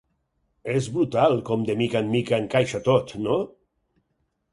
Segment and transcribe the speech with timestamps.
[0.75, 3.37] És brutal com de mica en mica encaixa tot, no?